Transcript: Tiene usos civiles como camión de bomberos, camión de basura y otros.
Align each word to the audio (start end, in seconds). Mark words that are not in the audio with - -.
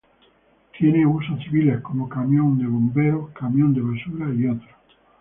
Tiene 0.79 1.05
usos 1.05 1.39
civiles 1.43 1.79
como 1.81 2.09
camión 2.09 2.57
de 2.57 2.65
bomberos, 2.65 3.29
camión 3.33 3.71
de 3.71 3.81
basura 3.81 4.33
y 4.33 4.47
otros. 4.47 4.71